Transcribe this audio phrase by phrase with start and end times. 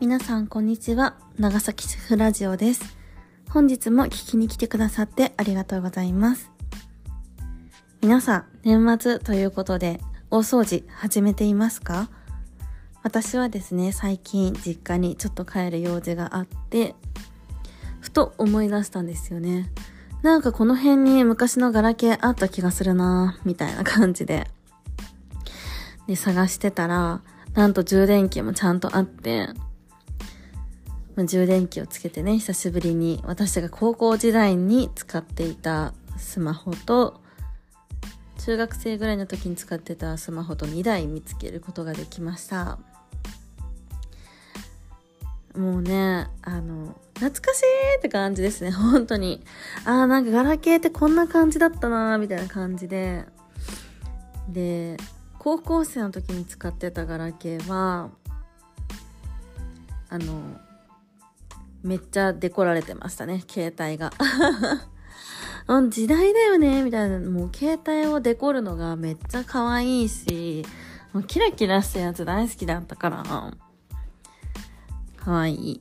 [0.00, 1.16] 皆さんこんにちは。
[1.40, 2.96] 長崎主婦ラジオです。
[3.50, 6.52] 本日も聞きに来てくださってありがとうございます。
[8.00, 12.08] 皆さん、年末ということで、大掃除始めていますか？
[13.02, 16.94] 私はですね、最近実家にちょっと帰る用事があって、
[17.98, 19.68] ふと思い出したんですよね。
[20.22, 24.46] なんかこの辺に昔のガラケーあった気がするなみたいな感じで。
[26.06, 27.20] で、探してたら、
[27.54, 29.48] なんと充電器もちゃんとあって、
[31.18, 37.20] ま充電器をつけてね、久しぶりに私が高校時代に使っていたスマホと、
[38.38, 42.78] 中学生ぐらいの時に使ってたスマホと2台見つけることができました。
[45.56, 49.42] もうね、あの、懐かしいって感じですね、本当に。
[49.84, 53.24] あーなんかガラケーってこんな感じだったなーみたいな感じで。
[54.48, 54.96] で、
[55.40, 58.10] 高校生の時に使ってたガラケーは、
[60.10, 60.60] あの、
[61.82, 64.12] めっちゃデコられてましたね、携帯が。
[65.90, 67.18] 時代だよね、みたいな。
[67.18, 70.64] もう携帯をデコるのがめっちゃ可愛いし、
[71.12, 73.52] もうキラキラしたやつ大好きだったから、
[75.16, 75.80] 可愛い。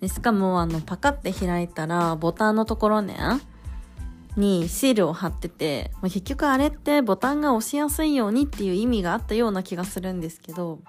[0.00, 3.16] でしかも、あの、パカって開いたら、ボタンのところね、
[4.36, 10.80] にシールを貼ってて、まあ結局あれってボタンが押しやすいようにっていう意味があったような気がするんですけど、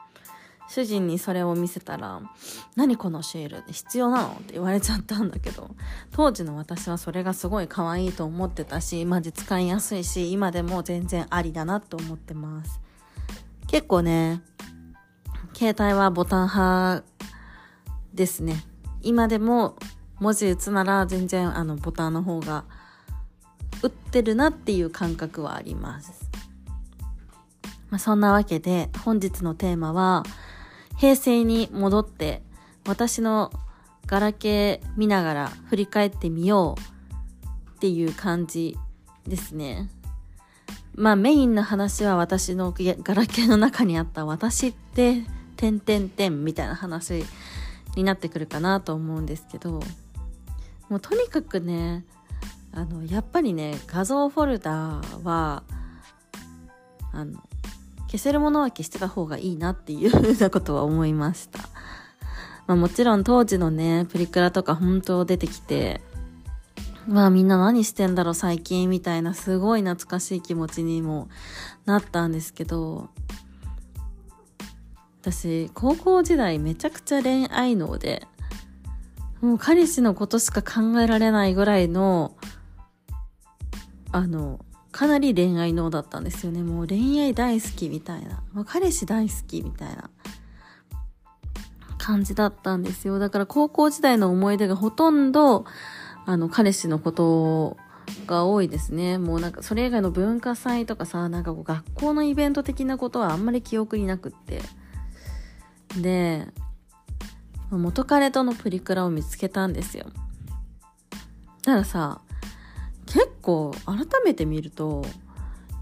[0.70, 2.22] 主人にそれを見せたら、
[2.76, 3.64] 何このシール？
[3.72, 4.28] 必要なの？
[4.30, 5.70] って言われちゃったんだけど、
[6.12, 12.80] 当時の私はそれがすごい可愛いと思ってたし、マジ使いやすいし、今でも全然ありだなと思ってます。
[13.68, 14.42] 結構ね、
[15.54, 17.04] 携帯はボタン派
[18.14, 18.64] ですね。
[19.02, 19.76] 今でも
[20.20, 22.64] 文字打つなら全然あのボタンの方が
[23.84, 26.30] 打ってるなっていう感覚はあります。
[27.90, 30.24] まあ、そんなわけで本日のテーマは
[30.98, 32.42] 平成に戻って
[32.88, 33.52] 私の
[34.06, 36.82] ガラケー見ながら振り返ってみよう
[37.76, 38.78] っていう感じ
[39.28, 39.90] ですね。
[40.96, 45.24] まあメインの話は私のガラケーの中にあった私って
[45.58, 47.26] 点点点みたいな話
[47.96, 49.82] になってくるかなと思うんですけど
[50.90, 52.06] もうとにかくね
[52.72, 55.64] あのやっぱりね画像フォルダは
[57.12, 57.40] あの
[58.14, 61.58] 消せるものは消してた方がいいなっていうふうなことは思いました。
[62.68, 66.00] まあもちろん当時のね、プリクラとか本当出てきて、
[67.08, 71.28] まあみんな何してんだろう最近みたいなすごい懐かしい気持ちにも
[71.86, 73.10] なったんですけど、
[75.22, 78.28] 私高校時代めちゃくちゃ恋愛脳で、
[79.42, 82.36] もう彼氏のことしか考えられないぐらいの、
[84.12, 84.60] あの、
[84.94, 86.62] かなり恋愛脳だったんですよね。
[86.62, 88.44] もう恋愛大好きみたいな。
[88.54, 90.10] もう彼氏大好きみたいな
[91.98, 93.18] 感じだったんですよ。
[93.18, 95.66] だから高校時代の思い出がほとんど、
[96.26, 97.76] あの、彼氏のこと
[98.28, 99.18] が多いですね。
[99.18, 104.62] もうなんかそれ以外の文化祭とかさ、なんかこう学校のイベント的なことはあんまり記憶になくって。
[106.00, 106.48] で、
[107.72, 110.06] 元彼とのプリクラを見つけたんですよ。
[111.64, 112.22] たださ、
[113.44, 115.06] 構改めて見ると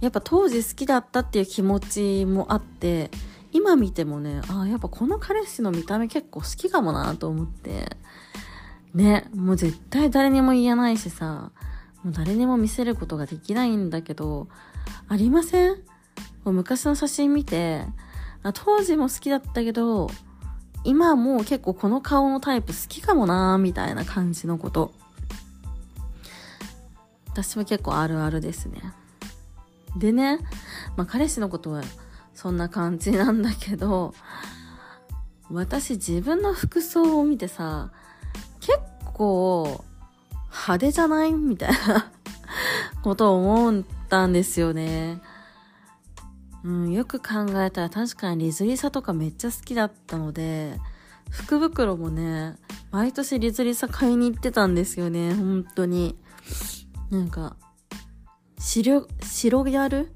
[0.01, 3.09] やっぱ当時好きだったっていう気持ちもあって
[3.53, 7.95] 今見てもねあやっぱこの彼氏の見た目結構好きかもなと思って
[8.93, 11.51] ねもう絶対誰にも言えないしさ
[12.03, 14.47] もう誰にも見せることができないんだけど
[15.07, 15.71] ありません？
[16.43, 17.85] もう昔の写真見て
[18.43, 20.09] あ当時も好きだったけど
[20.83, 24.93] 今もう結構この顔のタイプ好きかもなみたいな感じのこと。
[27.33, 28.81] 私は結構あるあるですね。
[29.97, 30.39] でね、
[30.97, 31.81] まあ彼氏のことは
[32.33, 34.13] そんな感じなんだけど、
[35.49, 37.91] 私自分の服装を見てさ、
[38.59, 38.79] 結
[39.13, 39.83] 構
[40.49, 42.11] 派手じゃないみたいな
[43.01, 45.21] ことを思ったんですよね。
[46.63, 50.79] うん、よく考えたら確かにリズリサとかめっちゃ好きだったので、
[51.29, 52.55] 福袋もね、
[52.91, 56.17] 毎年リズリサ買いに行ってたんですよね、本当に。
[57.11, 57.57] なんか、
[58.57, 60.11] 白、白ギャル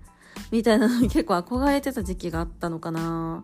[0.51, 3.43] みたいなのに 結構憧れてた時期があったのかな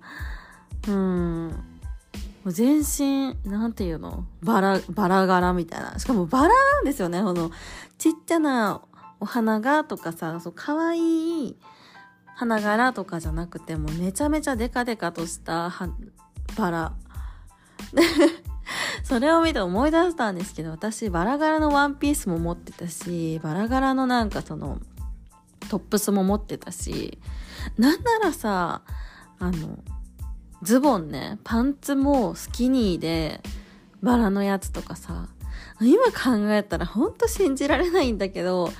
[0.87, 1.47] うん。
[1.49, 4.25] もう全身、なんていうの？
[4.41, 5.99] バラ、バラ柄みたいな。
[5.99, 7.21] しかもバラなんですよね。
[7.21, 7.51] この、
[7.97, 8.81] ちっちゃな
[9.19, 11.57] お花がとかさ、そう、可愛い
[12.25, 15.89] 花柄とかじゃなくても、めちゃめちゃデカデカとしたは
[16.57, 16.93] バラ。
[19.11, 24.79] それを見て思い出したんですけど、私、バラ柄のワンピースも持ってたし、バラ柄のなんかその、
[25.69, 27.19] トップスも持ってたし、
[27.77, 28.83] なんならさ、
[29.37, 29.79] あの、
[30.61, 33.41] ズボンね、パンツもスキニーで、
[34.01, 35.27] バラのやつとかさ、
[35.81, 38.71] 今考えたらほんと信じられないんだけど、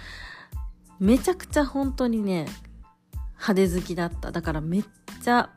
[0.97, 2.45] めちゃくちゃ本当にね、
[3.31, 4.31] 派手好きだった。
[4.31, 4.83] だからめっ
[5.21, 5.49] ちゃ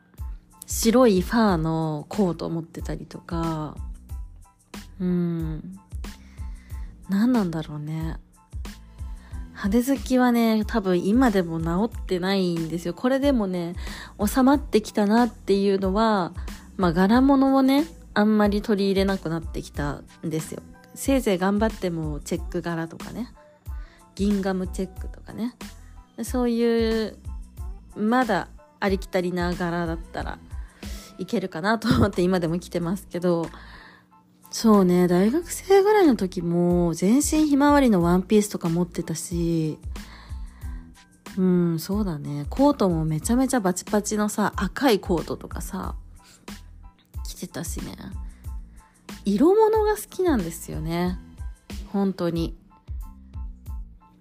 [0.65, 3.77] 白いファーのコート持ってたりとか、
[4.99, 5.77] うん。
[7.09, 8.17] 何なんだろうね。
[9.55, 12.93] 派手好きはね、多分今でも治ってないんですよ。
[12.93, 13.75] これでもね、
[14.23, 16.33] 収まってきたなっていうのは、
[16.77, 20.61] まあ柄物をね、あんまり取り入れなくなってきたんですよ。
[20.93, 23.33] せいぜい頑張ってもチェック柄とかね。
[24.15, 25.55] ギンガムチェックとかね。
[26.23, 27.17] そういう、
[27.95, 28.47] まだ
[28.79, 30.37] ありきたりな柄だったら
[31.17, 33.47] いけるかなと思って今でも着てますけど、
[34.57, 39.77] そうね、大学生ぐらいの時も全身ひまわりのワンピースとか持ってたし、
[41.37, 42.45] うん、そうだね。
[42.49, 45.95] コートもめちゃめちゃバチバチのさ、赤いコートとかさ、
[47.27, 47.97] 着てたしね。
[49.25, 51.19] 色物が好きなんですよね。
[51.91, 52.55] 本当に。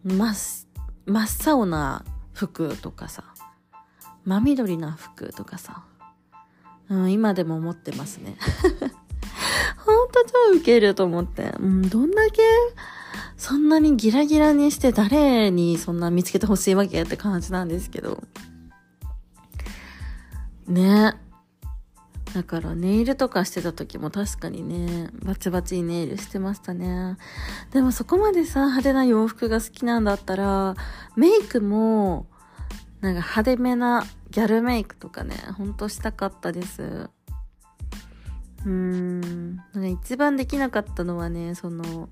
[0.02, 0.34] 真っ、
[1.06, 3.22] 真っ青な服とかさ、
[4.24, 5.84] 真緑な服とかさ、
[6.88, 8.36] うん、今でも持ってますね。
[10.14, 11.54] ほんと超ウケると思って。
[11.58, 12.42] うん、どんだけ、
[13.36, 18.22] そんなにギラギラにして誰にそんな見つけてほしいわけって感じなんですけど。
[20.68, 21.14] ね。
[22.34, 27.16] だからネイルとかしてた時も確かにね、バチバチにネイルしてましたね。
[27.72, 30.74] でもそこまでさ、派手な洋服が好きなんだったら、
[31.16, 32.26] メイクも、
[33.00, 37.08] なんか派手めなギャルメイクとかね、ほんとしたかったです。
[38.64, 39.56] うーん。
[39.56, 42.08] なんか一番できなかったのはね、その、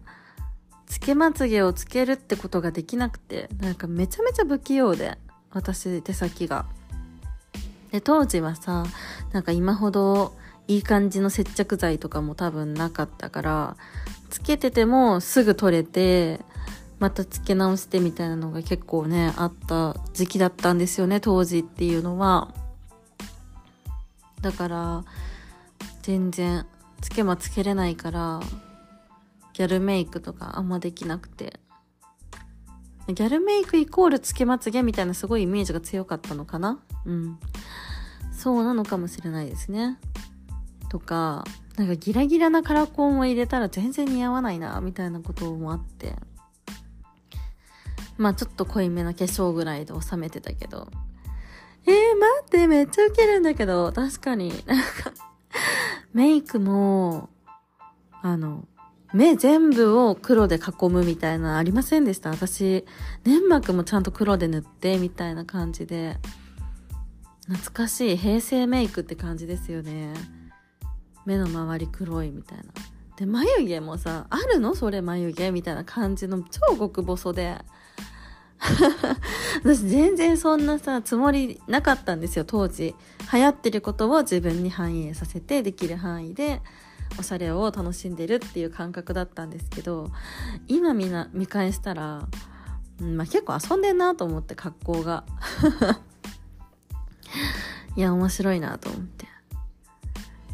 [0.87, 5.19] つけまつげをつけるってことができなくて、なんかめちゃめちゃ不器用で、
[5.51, 6.67] 私手先が。
[7.91, 8.85] で、当時はさ、
[9.33, 10.35] なんか今ほど
[10.69, 13.77] いい感じの接着剤とかも多分なかったから、
[14.31, 16.41] つけててもすぐ取れて、
[16.99, 22.55] またつけ直してみたいなのが結構ね、あった時期だったんですよね、当時っていうのは。
[24.41, 25.05] だから、
[26.03, 26.67] 全然
[27.01, 28.41] つけまつけれないから
[29.53, 31.61] ギャルメイクとかあんまできなくて。
[33.09, 36.79] ギャルメイクイコールつけまつげみたいなすごいイメージが強かったのかな？
[37.05, 37.39] うん。
[38.33, 39.99] そうなのかもしれないですね。
[40.89, 41.45] とか
[41.77, 46.15] なんかギラギラなカラコンを入れたら全然似合わないなみたいなこともあって。
[48.19, 50.89] まあちょっと濃いめな化粧ぐらいで収めてたけど。
[51.85, 52.01] えー、待
[52.47, 53.91] ってめっちゃウケるんだけど。
[53.93, 55.13] 確かになんか
[56.13, 57.31] メイクも、
[58.21, 58.67] あの、
[59.15, 62.31] 目全部を黒で囲むみたいなありませんでした？
[62.31, 62.85] 私、
[63.25, 66.19] 粘膜もちゃんと黒で塗ってみたいな感じで、
[67.47, 70.15] 懐かしい平成メイクって感じですよね。
[71.27, 72.65] 目の周り黒いみたいな。
[73.17, 74.75] で、眉毛もさ、あるの？
[74.75, 77.59] それ眉毛みたいな感じの超極細で。
[79.65, 82.95] 私全然そんなさ、つもりなかったんですよ、当時。
[83.33, 86.61] 流行ってることを自分に反映させて、できる範囲で、
[87.19, 90.11] おしゃれを楽しんでるっていう感覚だったんですけど、
[90.69, 92.29] 今みな見返したら、
[93.01, 95.25] うん、まあ、結構遊んでんなと思って、格好が。
[97.97, 99.27] いや、面白いなと思って。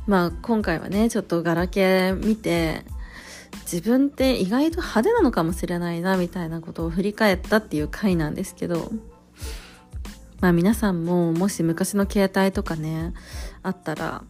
[0.06, 2.84] まあ、今回はね、ちょっとガラケー見て、
[3.62, 8.90] 自分って意外と派手なのかもしれないなみたいなことを振り返ったっていう回なんですけど
[10.40, 13.12] まあ皆さんももし昔の携帯とかね
[13.62, 14.24] あったら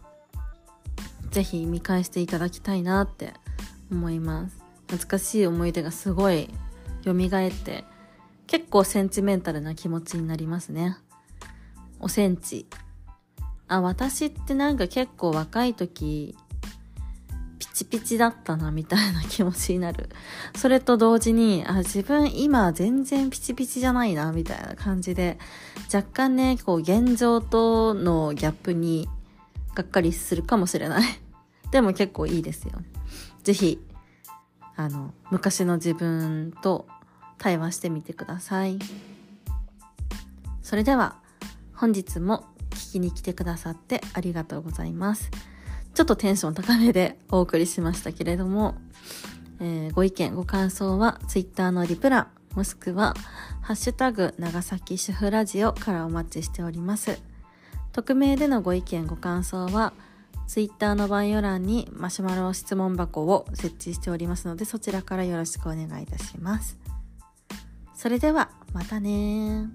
[1.31, 3.33] 是非見返していただきたいなって
[3.91, 4.57] 思います。
[4.87, 6.49] 懐かしい思い出がすごい
[7.05, 7.85] 蘇って
[8.47, 10.97] 結構センチメンタルな気持ちになりますね。
[11.99, 12.65] おセンチ。
[13.67, 16.35] あ私ってなんか結構若い時
[17.79, 20.09] チピチだったなみたいな気持ちになる。
[20.53, 25.37] それと同時に、あ、自分今全然ピチピチじゃないなみたいな感じで、
[25.93, 29.07] 若干ね、こう現状とのギャップに
[29.75, 31.03] がっかりするかもしれない。
[31.71, 32.73] でも結構いいですよ。
[33.43, 33.79] ぜひ、
[34.75, 36.85] あの、昔の自分と
[37.37, 38.77] 対話してみてください。
[40.61, 41.15] それでは、
[41.73, 45.31] 本日も聞きに来てくださってありがとうございます。
[45.93, 48.75] ちょっとテンション高めでお送りしましたけれども、
[49.59, 53.13] えー、ご意見、ご感想は Twitter のリプラ、もしくは、
[53.61, 57.19] ハッシュタグ、長崎主婦ラジオからお待ちしております。
[57.91, 59.93] 匿名でのご意見、ご感想は、
[60.47, 66.77] Twitter の概要欄にマシュマロ質問箱を設置しておりますので、そちらからよろしくお願いいたします。
[67.93, 69.67] それでは、またね